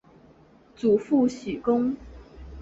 [0.75, 1.95] 祖父许恭。